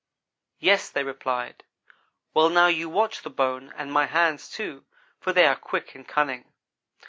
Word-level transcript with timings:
"'Yes,' 0.57 0.89
they 0.89 1.03
replied. 1.03 1.63
"'Well, 2.33 2.49
now 2.49 2.65
you 2.65 2.89
watch 2.89 3.21
the 3.21 3.29
bone 3.29 3.71
and 3.77 3.93
my 3.93 4.07
hands, 4.07 4.49
too, 4.49 4.83
for 5.19 5.31
they 5.31 5.45
are 5.45 5.55
quick 5.55 5.93
and 5.93 6.07
cunning.' 6.07 6.51